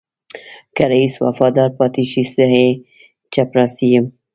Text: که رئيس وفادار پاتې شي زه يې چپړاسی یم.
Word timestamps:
که 0.75 0.83
رئيس 0.93 1.13
وفادار 1.25 1.69
پاتې 1.79 2.03
شي 2.11 2.21
زه 2.33 2.45
يې 2.55 2.67
چپړاسی 3.33 3.85
یم. 3.93 4.05